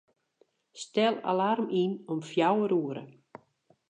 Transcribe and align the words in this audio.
Stel 0.83 1.15
alarm 1.31 1.67
yn 1.81 1.91
om 2.11 2.19
fjouwer 2.29 2.71
oere. 2.81 3.03